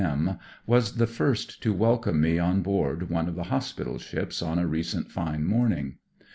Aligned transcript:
M 0.03 0.39
was 0.65 0.93
the 0.93 1.05
first 1.05 1.61
to 1.61 1.71
welcome 1.75 2.21
me 2.21 2.39
on 2.39 2.63
board 2.63 3.11
one 3.11 3.27
of 3.27 3.35
the 3.35 3.43
hospital 3.53 3.99
ships 3.99 4.41
on 4.41 4.57
a 4.57 4.65
recent 4.65 5.11
fine 5.11 5.45
mommg. 5.47 5.97